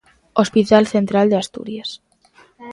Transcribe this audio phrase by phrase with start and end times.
[0.43, 1.89] Hospital central de Asturias.